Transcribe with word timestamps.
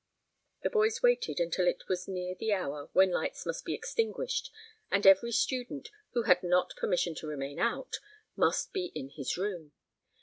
The 0.63 0.71
boys 0.71 1.03
waited 1.03 1.39
until 1.39 1.67
it 1.67 1.83
was 1.87 2.07
near 2.07 2.33
the 2.33 2.53
hour 2.53 2.89
when 2.93 3.11
lights 3.11 3.45
must 3.45 3.65
be 3.65 3.75
extinguished 3.75 4.49
and 4.89 5.05
every 5.05 5.31
student, 5.31 5.91
who 6.13 6.23
had 6.23 6.41
not 6.41 6.75
permission 6.75 7.13
to 7.17 7.27
remain 7.27 7.59
out, 7.59 7.99
must 8.35 8.73
be 8.73 8.87
in 8.95 9.09
his 9.09 9.37
room. 9.37 9.73